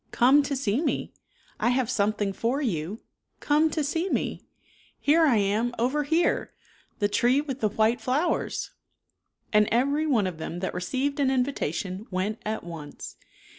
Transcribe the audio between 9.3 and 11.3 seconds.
43 And every one of them that received an